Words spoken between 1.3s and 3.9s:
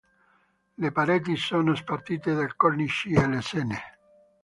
sono spartite da cornici e lesene.